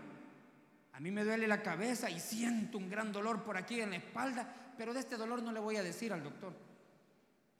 [0.92, 3.98] A mí me duele la cabeza y siento un gran dolor por aquí en la
[3.98, 6.54] espalda, pero de este dolor no le voy a decir al doctor.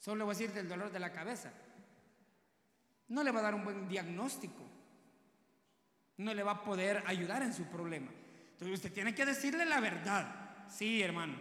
[0.00, 1.52] Solo le voy a decir del dolor de la cabeza.
[3.06, 4.79] No le va a dar un buen diagnóstico
[6.20, 8.10] no le va a poder ayudar en su problema.
[8.52, 10.66] Entonces usted tiene que decirle la verdad.
[10.68, 11.34] Sí, hermano.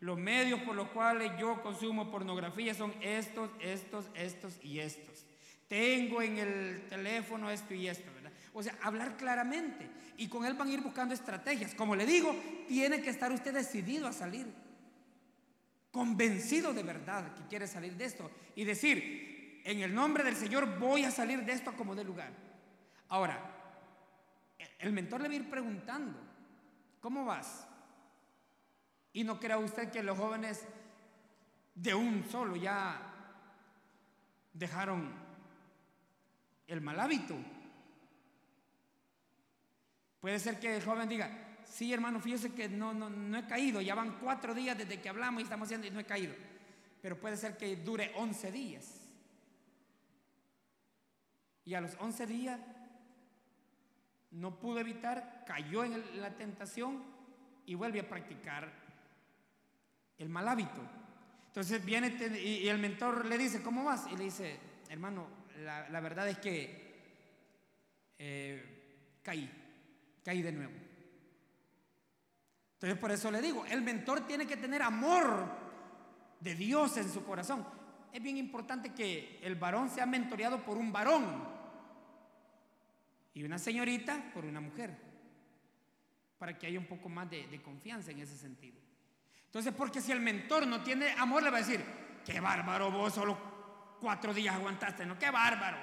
[0.00, 5.24] Los medios por los cuales yo consumo pornografía son estos, estos, estos y estos.
[5.66, 8.32] Tengo en el teléfono esto y esto, ¿verdad?
[8.52, 9.88] O sea, hablar claramente.
[10.18, 11.74] Y con él van a ir buscando estrategias.
[11.74, 12.34] Como le digo,
[12.68, 14.46] tiene que estar usted decidido a salir.
[15.90, 18.30] Convencido de verdad que quiere salir de esto.
[18.54, 22.30] Y decir, en el nombre del Señor voy a salir de esto como de lugar.
[23.08, 23.55] Ahora,
[24.78, 26.18] el mentor le va a ir preguntando,
[27.00, 27.66] ¿cómo vas?
[29.12, 30.66] Y no crea usted que los jóvenes
[31.74, 33.00] de un solo ya
[34.52, 35.12] dejaron
[36.66, 37.36] el mal hábito.
[40.20, 41.30] Puede ser que el joven diga,
[41.64, 45.08] sí hermano, fíjese que no, no, no he caído, ya van cuatro días desde que
[45.08, 46.34] hablamos y estamos haciendo y no he caído.
[47.00, 49.00] Pero puede ser que dure once días.
[51.64, 52.60] Y a los once días
[54.36, 57.02] no pudo evitar, cayó en la tentación
[57.64, 58.70] y vuelve a practicar
[60.18, 60.80] el mal hábito.
[61.46, 62.08] Entonces viene
[62.42, 64.06] y el mentor le dice, ¿cómo vas?
[64.12, 64.58] Y le dice,
[64.90, 65.26] hermano,
[65.64, 66.86] la, verdad es que
[68.18, 69.50] eh, caí,
[70.22, 70.74] caí de nuevo.
[72.74, 75.46] Entonces por eso le digo, el mentor tiene que tener amor
[76.40, 77.66] de Dios en su corazón.
[78.12, 81.55] Es bien importante que el varón sea mentoreado por un varón
[83.36, 84.96] y una señorita por una mujer,
[86.38, 88.78] para que haya un poco más de confianza en ese sentido.
[89.44, 91.84] Entonces, porque si el mentor no tiene amor, le va a decir,
[92.24, 93.36] qué bárbaro, vos solo
[94.00, 95.18] cuatro días aguantaste, ¿no?
[95.18, 95.76] Qué bárbaro.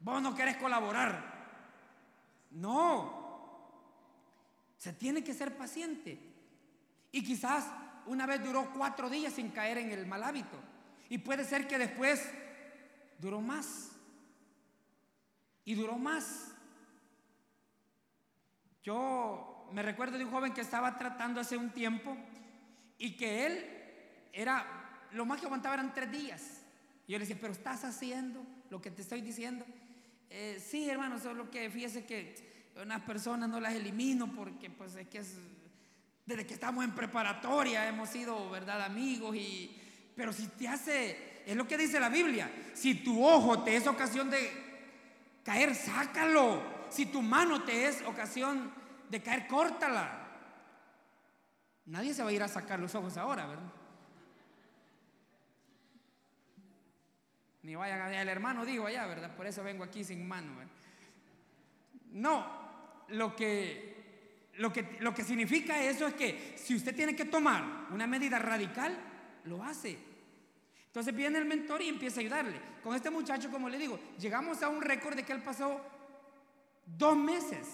[0.00, 1.32] Vos no querés colaborar.
[2.50, 3.24] No.
[4.76, 6.18] Se tiene que ser paciente.
[7.10, 7.70] Y quizás
[8.04, 10.58] una vez duró cuatro días sin caer en el mal hábito.
[11.08, 12.30] Y puede ser que después
[13.18, 13.93] duró más.
[15.64, 16.54] Y duró más.
[18.82, 22.16] Yo me recuerdo de un joven que estaba tratando hace un tiempo
[22.98, 23.66] y que él
[24.32, 26.60] era, lo más que aguantaba eran tres días.
[27.06, 29.64] Y yo le decía, pero estás haciendo lo que te estoy diciendo.
[30.30, 35.08] Eh, sí, hermano, solo que fíjese que unas personas no las elimino porque pues es
[35.08, 35.36] que es,
[36.26, 39.80] desde que estamos en preparatoria hemos sido, ¿verdad?, amigos y...
[40.16, 43.86] Pero si te hace, es lo que dice la Biblia, si tu ojo te es
[43.88, 44.63] ocasión de
[45.44, 46.62] caer, sácalo.
[46.88, 48.72] Si tu mano te es ocasión
[49.10, 50.24] de caer, córtala.
[51.86, 53.72] Nadie se va a ir a sacar los ojos ahora, ¿verdad?
[57.62, 59.34] Ni vayan a el hermano, digo allá, ¿verdad?
[59.34, 60.52] Por eso vengo aquí sin mano.
[62.12, 62.46] No,
[63.08, 67.86] lo que, lo, que, lo que significa eso es que si usted tiene que tomar
[67.90, 68.96] una medida radical,
[69.44, 69.98] lo hace.
[70.94, 72.56] Entonces viene el mentor y empieza a ayudarle.
[72.80, 75.80] Con este muchacho, como le digo, llegamos a un récord de que él pasó
[76.86, 77.66] dos meses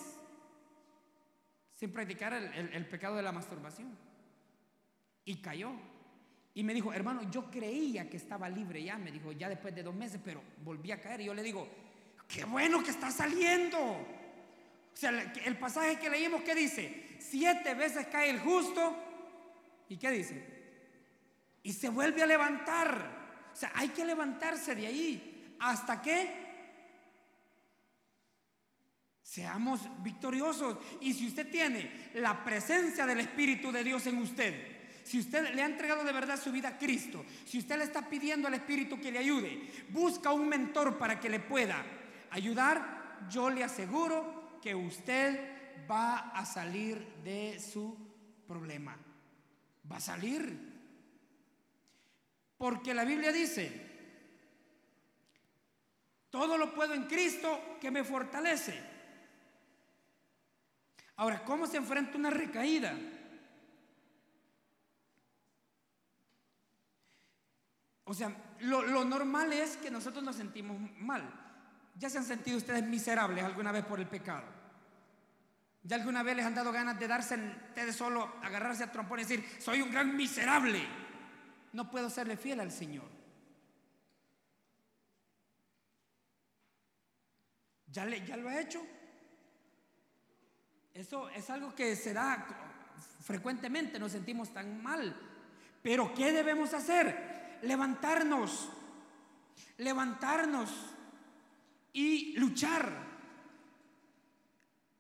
[1.74, 3.94] sin practicar el, pecado de la masturbación.
[5.26, 5.70] Y cayó.
[6.54, 9.82] Y me dijo, hermano, yo creía que estaba libre ya, me dijo, ya después de
[9.82, 11.20] dos meses, pero volví a caer.
[11.20, 11.68] Y yo le digo,
[12.26, 13.78] qué bueno que está saliendo.
[13.78, 15.10] O sea,
[15.44, 17.18] el pasaje que leímos, ¿qué dice?
[17.18, 18.96] Siete veces cae el justo.
[19.90, 20.59] ¿Y qué dice?
[21.62, 23.50] Y se vuelve a levantar.
[23.52, 25.56] O sea, hay que levantarse de ahí.
[25.60, 26.50] ¿Hasta qué?
[29.22, 30.78] Seamos victoriosos.
[31.00, 35.62] Y si usted tiene la presencia del Espíritu de Dios en usted, si usted le
[35.62, 39.00] ha entregado de verdad su vida a Cristo, si usted le está pidiendo al Espíritu
[39.00, 41.84] que le ayude, busca un mentor para que le pueda
[42.30, 47.96] ayudar, yo le aseguro que usted va a salir de su
[48.46, 48.96] problema.
[49.90, 50.69] Va a salir.
[52.60, 53.72] Porque la Biblia dice,
[56.28, 58.78] todo lo puedo en Cristo que me fortalece.
[61.16, 62.94] Ahora, ¿cómo se enfrenta una recaída?
[68.04, 71.22] O sea, lo, normal es que nosotros nos sentimos mal.
[71.96, 74.44] ¿Ya se han sentido ustedes miserables alguna vez por el pecado?
[75.82, 77.36] ¿Ya alguna vez les han dado ganas de darse
[77.68, 81.09] ustedes solo, agarrarse a trompón y decir, soy un gran miserable?
[81.72, 83.20] No puedo serle fiel al Señor.
[87.92, 88.80] ¿Ya, lo ha hecho?
[90.94, 92.46] Eso es algo que se da
[93.24, 95.16] frecuentemente, nos sentimos tan mal.
[95.82, 97.58] Pero ¿qué debemos hacer?
[97.62, 98.68] Levantarnos,
[99.78, 100.70] levantarnos
[101.92, 103.10] y luchar.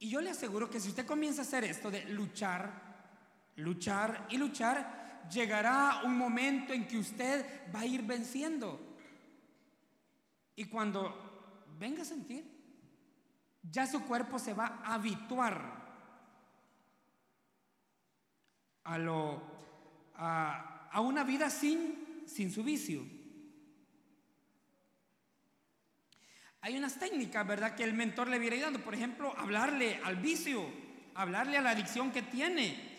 [0.00, 2.72] Y yo le aseguro que si usted comienza a hacer esto de luchar,
[3.56, 8.78] luchar y luchar, llegará un momento en que usted va a ir venciendo.
[10.56, 12.44] Y cuando venga a sentir,
[13.62, 15.80] ya su cuerpo se va a habituar
[18.84, 19.42] a, lo,
[20.16, 23.02] a, una vida sin, sin su vicio.
[26.62, 28.80] Hay unas técnicas, ¿verdad?, que el mentor le viene dando.
[28.80, 30.70] Por ejemplo, hablarle al vicio,
[31.14, 32.89] hablarle a la adicción que tiene.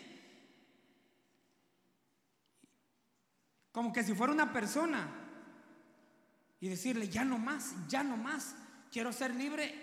[3.72, 5.08] Como que si fuera una persona.
[6.60, 8.54] Y decirle, ya no más, ya no más.
[8.92, 9.74] Quiero ser libre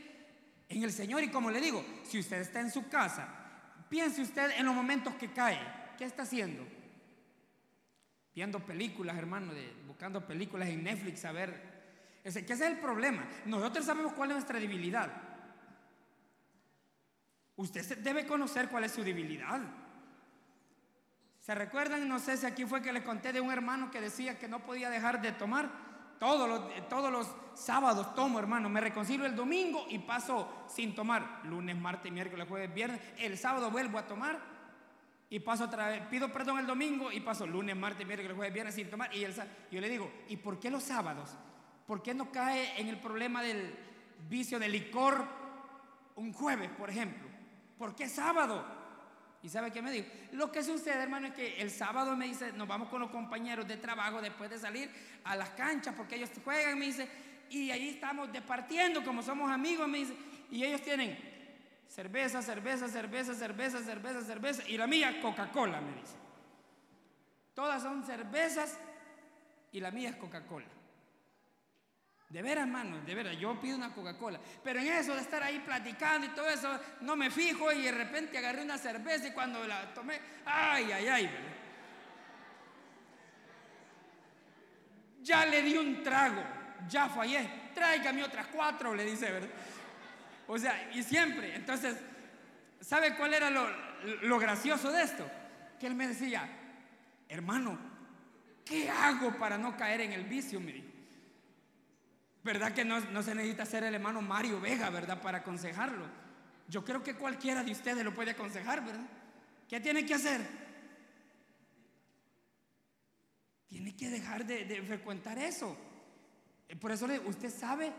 [0.70, 1.24] en el Señor.
[1.24, 3.28] Y como le digo, si usted está en su casa,
[3.89, 5.59] piense usted en los momentos que cae.
[5.97, 6.66] ¿Qué está haciendo?
[8.34, 9.51] Viendo películas, hermano,
[9.86, 11.80] buscando películas en Netflix, a ver.
[12.24, 13.28] Ese, ¿Qué es el problema?
[13.45, 15.11] Nosotros sabemos cuál es nuestra debilidad.
[17.57, 19.59] Usted debe conocer cuál es su debilidad.
[21.50, 22.08] ¿Se recuerdan?
[22.08, 24.60] No sé si aquí fue que les conté de un hermano que decía que no
[24.60, 25.68] podía dejar de tomar.
[26.20, 28.70] Todos los, todos los sábados tomo, hermano.
[28.70, 31.41] Me reconcilio el domingo y paso sin tomar.
[31.45, 33.02] Lunes, martes, miércoles, jueves, viernes.
[33.18, 34.39] El sábado vuelvo a tomar.
[35.32, 38.76] Y paso otra vez, pido perdón el domingo y paso lunes, martes, miércoles, jueves, viernes
[38.76, 39.12] sin tomar.
[39.16, 41.32] Y yo le digo, ¿y por qué los sábados?
[41.88, 43.76] ¿Por qué no cae en el problema del
[44.30, 45.26] vicio del licor
[46.16, 47.28] un jueves, por ejemplo?
[47.76, 48.78] ¿Por qué sábado?
[49.42, 50.08] ¿Y sabe qué me dijo?
[50.34, 53.68] Lo que sucede, hermano, es que el sábado me dice, nos vamos con los compañeros
[53.68, 54.90] de trabajo después de salir
[55.24, 57.08] a las canchas porque ellos juegan, me dice,
[57.50, 60.14] y ahí estamos departiendo como somos amigos, me dice,
[60.52, 61.18] y ellos tienen
[61.88, 66.16] cerveza, cerveza, cerveza, cerveza, cerveza, cerveza, y la mía Coca-Cola, me dice.
[67.54, 68.78] Todas son cervezas
[69.72, 70.68] y la mía es Coca-Cola.
[72.30, 74.39] De veras, hermano, de veras, yo pido una Coca-Cola.
[74.63, 77.91] Pero en eso de estar ahí platicando y todo eso, no me fijo y de
[77.91, 81.30] repente agarré una cerveza y cuando la tomé, ay, ay, ay.
[85.23, 86.43] Ya le di un trago,
[86.88, 89.49] ya fallé, tráigame otras cuatro, le dice, ¿verdad?
[90.47, 91.55] O sea, y siempre.
[91.55, 91.95] Entonces,
[92.80, 95.30] ¿sabe cuál era lo, gracioso de esto?
[95.80, 96.47] Que él me decía,
[97.27, 97.77] hermano,
[98.65, 100.59] ¿qué hago para no caer en el vicio?
[100.59, 100.89] Me dijo.
[102.44, 105.22] ¿Verdad que no, se necesita ser el hermano Mario Vega, ¿verdad?
[105.22, 106.06] Para aconsejarlo.
[106.68, 109.06] Yo creo que cualquiera de ustedes lo puede aconsejar, ¿verdad?
[109.68, 110.42] ¿Qué tiene que hacer?
[113.68, 115.76] Tiene que dejar de, de frecuentar eso.
[116.80, 117.92] Por eso usted sabe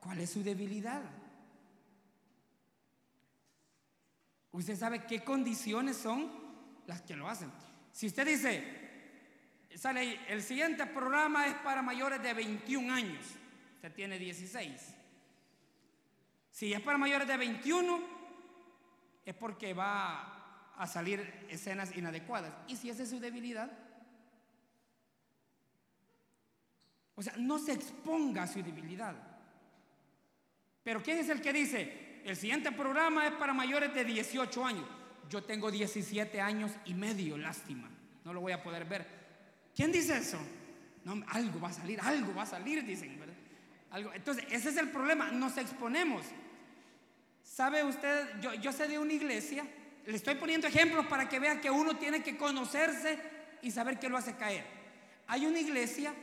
[0.00, 1.02] cuál es su debilidad.
[4.52, 6.30] Usted sabe qué condiciones son
[6.86, 7.52] las que lo hacen.
[7.92, 8.64] Si usted dice,
[9.76, 13.24] sale el siguiente programa es para mayores de 21 años,
[13.78, 14.94] usted tiene 16.
[16.50, 18.00] Si es para mayores de 21,
[19.24, 22.52] es porque va a salir escenas inadecuadas.
[22.66, 23.70] Y si esa es su debilidad,
[27.14, 29.14] o sea, no se exponga a su debilidad.
[30.82, 34.86] Pero ¿quién es el que dice, el siguiente programa es para mayores de 18 años.
[35.30, 37.88] Yo tengo 17 años y medio, lástima.
[38.24, 39.06] No lo voy a poder ver.
[39.72, 40.40] ¿Quién dice eso?
[41.04, 43.27] No, algo va a salir, algo va a salir, dicen.
[43.92, 46.24] Entonces, ese es el problema, nos exponemos.
[47.42, 48.40] ¿Sabe usted?
[48.40, 49.66] Yo, yo sé de una iglesia,
[50.06, 53.18] le estoy poniendo ejemplos para que vea que uno tiene que conocerse
[53.62, 54.64] y saber qué lo hace caer.
[55.26, 56.14] Hay una iglesia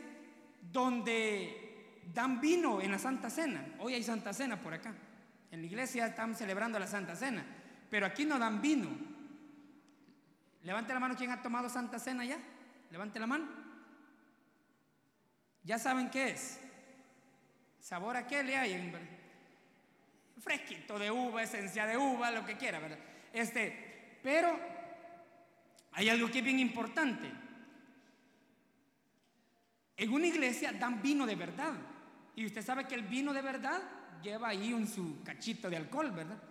[0.72, 3.64] donde dan vino en la Santa Cena.
[3.78, 4.94] Hoy hay Santa Cena por acá.
[5.50, 7.44] En la iglesia están celebrando la Santa Cena,
[7.90, 8.88] pero aquí no dan vino.
[10.62, 12.38] Levante la mano quien ha tomado Santa Cena ya.
[12.90, 13.46] Levante la mano.
[15.62, 16.60] Ya saben qué es.
[17.86, 18.92] ¿Sabor a qué le hay?
[20.42, 22.98] Fresquito de uva, esencia de uva, lo que quiera, ¿verdad?
[23.32, 24.58] Este, pero
[25.92, 27.30] hay algo que es bien importante.
[29.96, 31.74] En una iglesia dan vino de verdad.
[32.34, 33.80] Y usted sabe que el vino de verdad
[34.20, 36.42] lleva ahí un su cachito de alcohol, ¿verdad?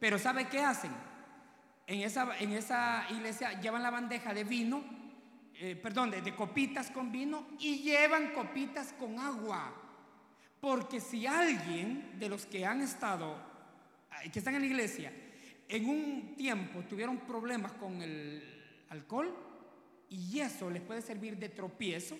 [0.00, 0.90] Pero ¿sabe qué hacen?
[1.86, 4.82] En esa, en esa iglesia llevan la bandeja de vino,
[5.54, 9.78] eh, perdón, de, copitas con vino y llevan copitas con agua.
[10.62, 13.36] Porque si alguien de los que han estado,
[14.32, 15.12] que están en la iglesia,
[15.66, 19.34] en un tiempo tuvieron problemas con el alcohol
[20.08, 22.16] y eso les puede servir de tropiezo,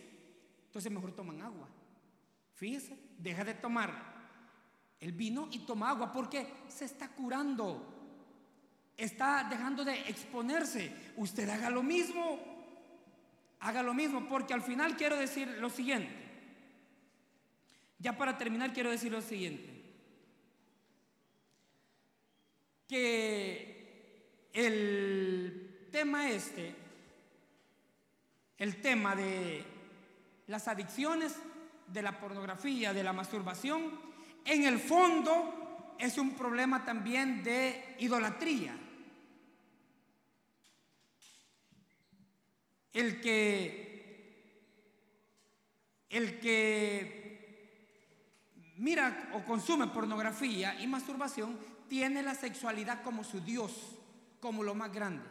[0.66, 1.68] entonces mejor toman agua.
[2.54, 4.12] Fíjese, deja de tomar
[4.98, 7.94] el vino y toma agua porque se está curando.
[8.96, 10.90] Está dejando de exponerse.
[11.16, 12.40] Usted haga lo mismo.
[13.60, 16.21] Haga lo mismo porque al final quiero decir lo siguiente.
[18.02, 19.70] Ya para terminar quiero decir lo siguiente.
[22.88, 26.74] Que el tema este,
[28.58, 29.64] el tema de
[30.48, 31.36] las adicciones,
[31.86, 34.00] de la pornografía, de la masturbación,
[34.44, 38.76] en el fondo es un problema también de idolatría.
[42.92, 44.50] El que,
[46.10, 47.21] el que
[48.82, 51.56] mira o consume pornografía y masturbación
[51.88, 53.96] tiene la sexualidad como su Dios,
[54.40, 55.22] como lo más grande.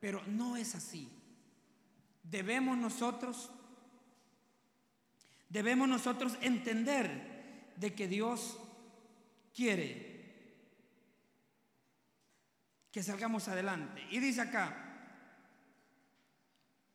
[0.00, 1.10] Pero no es así.
[2.22, 3.50] Debemos nosotros,
[5.50, 8.58] debemos nosotros entender de que Dios
[9.54, 10.08] quiere
[12.90, 14.06] que salgamos adelante.
[14.10, 14.74] Y dice acá,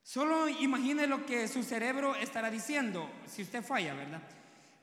[0.02, 4.22] solo imagine lo que su cerebro estará diciendo si usted falla, ¿verdad?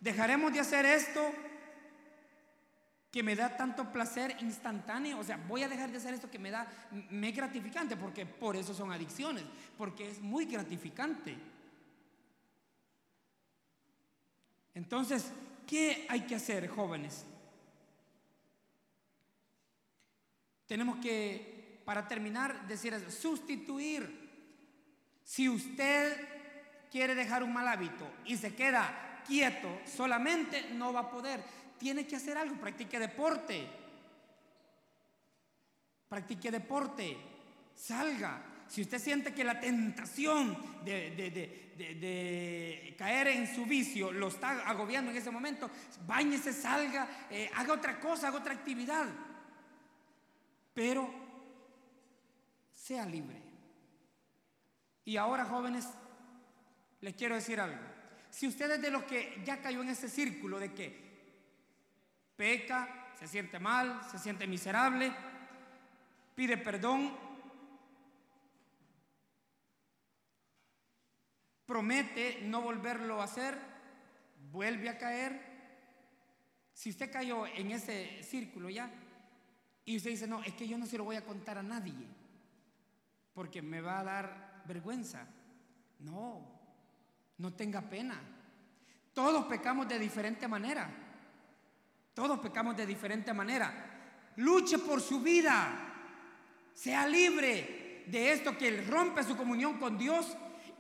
[0.03, 1.21] Dejaremos de hacer esto
[3.09, 6.39] que me da tanto placer instantáneo, o sea, voy a dejar de hacer esto que
[6.39, 6.67] me da,
[7.09, 9.43] me gratificante, porque por eso son adicciones,
[9.77, 11.37] porque es muy gratificante.
[14.75, 15.31] Entonces,
[15.67, 17.25] ¿Qué hay que hacer, jóvenes?
[20.67, 24.21] Tenemos que para terminar, decir sustituir.
[25.23, 26.27] Si usted
[26.91, 31.43] quiere dejar un mal hábito y se queda quieto solamente, no va a poder.
[31.77, 33.67] Tiene que hacer algo, practique deporte.
[36.07, 37.17] Practique deporte,
[37.75, 38.41] salga.
[38.67, 45.17] Si usted siente que la tentación de, caer en su vicio lo está agobiando en
[45.17, 45.69] ese momento,
[46.07, 49.07] bañese, salga, eh, haga otra cosa, haga otra actividad.
[50.73, 51.13] Pero
[52.73, 53.41] sea libre.
[55.05, 55.87] Y ahora, jóvenes,
[57.01, 57.92] les quiero decir algo.
[58.33, 60.91] Si usted es de los que ya cayó en ese círculo de que
[62.35, 65.13] peca, se siente mal, se siente miserable,
[66.33, 67.15] pide perdón,
[71.67, 73.55] promete no volverlo a hacer,
[74.51, 75.39] vuelve a caer.
[76.73, 78.89] Si usted cayó en ese círculo ya
[79.85, 82.07] y usted dice, no, es que yo no se lo voy a contar a nadie,
[83.35, 85.27] porque me va a dar vergüenza.
[85.99, 86.52] No,
[87.37, 88.19] no tenga pena.
[89.13, 90.89] Todos pecamos de diferente manera.
[92.13, 94.31] Todos pecamos de diferente manera.
[94.37, 95.91] Luche por su vida.
[96.73, 100.35] Sea libre de esto que rompe su comunión con Dios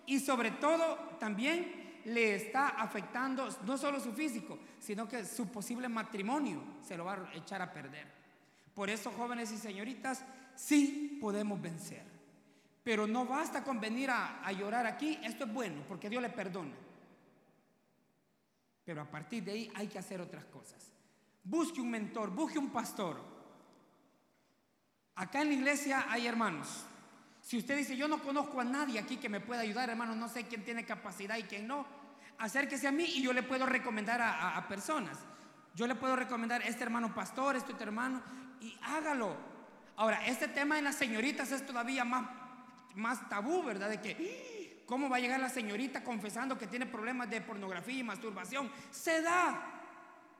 [0.05, 5.87] y sobre todo también le está afectando no solo su físico, sino que su posible
[5.87, 8.07] matrimonio se lo va a echar a perder.
[8.73, 10.25] Por eso, jóvenes y señoritas,
[10.55, 12.12] sí podemos vencer.
[12.83, 16.73] Pero no basta con venir a, llorar aquí, esto es bueno, porque Dios le perdona.
[18.83, 20.91] Pero a partir de ahí hay que hacer otras cosas.
[21.43, 23.21] Busque un mentor, busque un pastor.
[25.15, 26.85] Acá en la iglesia hay hermanos.
[27.41, 30.27] Si usted dice, yo no conozco a nadie aquí que me pueda ayudar, hermano, no
[30.27, 31.85] sé quién tiene capacidad y quién no,
[32.39, 35.17] acérquese a mí y yo le puedo recomendar a, personas.
[35.75, 38.21] Yo le puedo recomendar este hermano pastor, este otro hermano,
[38.61, 39.35] y hágalo.
[39.95, 42.29] Ahora, este tema en las señoritas es todavía más,
[42.95, 43.89] más tabú, ¿verdad?
[43.89, 44.53] De que.
[44.85, 48.71] ¿cómo va a llegar la señorita confesando que tiene problemas de pornografía y masturbación?
[48.91, 49.81] Se da,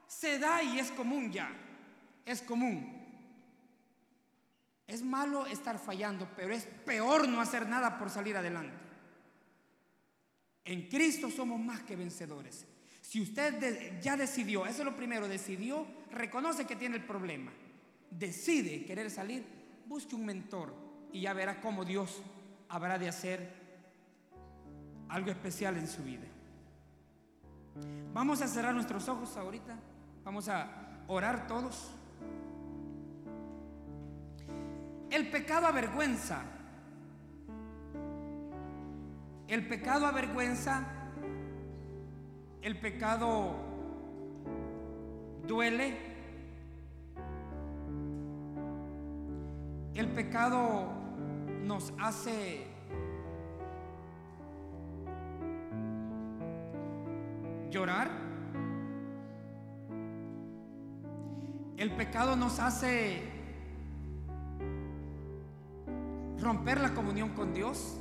[0.08, 1.50] se da y es común ya,
[2.26, 3.02] es común.
[4.86, 8.78] Es malo estar fallando, pero es peor no hacer nada por salir adelante.
[10.66, 12.66] En Cristo somos más que vencedores.
[13.02, 17.52] Si usted ya decidió, eso es lo primero, decidió, reconoce que tiene el problema,
[18.10, 19.44] decide querer salir,
[19.88, 20.74] busque un mentor
[21.12, 22.22] y ya verá cómo Dios
[22.74, 23.54] habrá de hacer
[25.08, 26.26] algo especial en su vida.
[28.16, 29.76] Vamos a cerrar nuestros ojos ahorita,
[30.24, 31.92] vamos a orar todos.
[35.12, 36.42] El pecado avergüenza.
[39.48, 40.84] El pecado avergüenza.
[42.64, 43.54] El pecado
[45.46, 45.96] duele.
[49.94, 51.03] El pecado
[51.64, 52.68] nos hace
[57.72, 58.12] llorar.
[61.78, 63.24] El pecado nos hace
[66.40, 67.98] romper la comunión con Dios.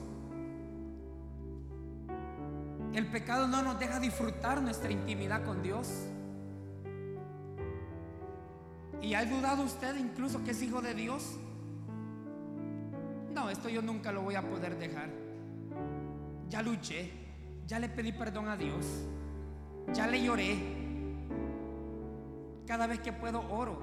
[2.93, 6.07] El pecado no nos deja disfrutar nuestra intimidad con Dios.
[9.01, 11.39] ¿Y ha dudado usted incluso que es hijo de Dios?
[13.43, 15.11] No, esto yo nunca lo voy a poder dejar.
[16.49, 17.11] Ya luché,
[17.67, 18.87] ya le pedí perdón a Dios,
[19.93, 20.57] ya le lloré.
[22.65, 23.83] Cada vez que puedo oro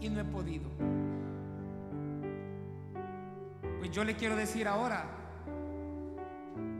[0.00, 0.70] y no he podido.
[3.80, 5.04] Pues yo le quiero decir ahora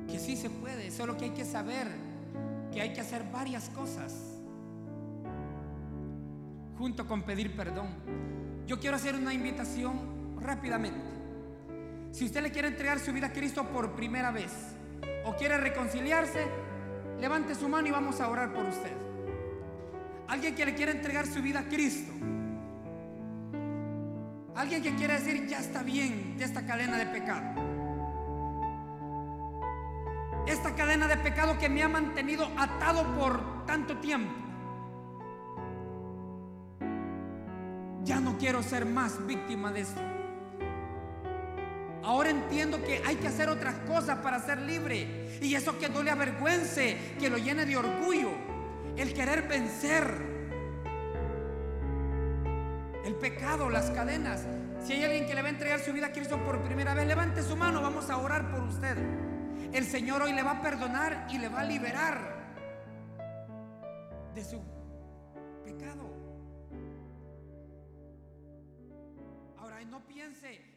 [0.09, 1.87] que sí se puede, solo que hay que saber
[2.73, 4.41] que hay que hacer varias cosas
[6.79, 7.89] junto con pedir perdón.
[8.67, 11.01] Yo quiero hacer una invitación rápidamente.
[12.13, 14.53] Si usted le quiere entregar su vida a Cristo por primera vez
[15.25, 16.47] o quiere reconciliarse,
[17.21, 18.93] levante su mano y vamos a orar por usted.
[20.29, 22.13] Alguien que le quiere entregar su vida a Cristo
[24.61, 27.63] Alguien que quiere decir, ya está bien de esta cadena de pecado.
[30.47, 34.35] Esta cadena de pecado que me ha mantenido atado por tanto tiempo.
[38.05, 40.20] Ya no quiero ser más víctima de esto.
[42.11, 45.39] Ahora entiendo que hay que hacer otras cosas para ser libre.
[45.41, 48.33] Y eso que no le avergüence, que lo llene de orgullo.
[48.97, 50.13] El querer vencer
[53.05, 54.45] el pecado, las cadenas.
[54.85, 57.07] Si hay alguien que le va a entregar su vida a Cristo por primera vez,
[57.07, 58.99] levante su mano, vamos a orar por usted.
[59.73, 62.19] El Señor hoy le va a perdonar y le va a liberar
[64.35, 64.61] de su
[65.65, 66.11] pecado.
[69.89, 70.70] No piense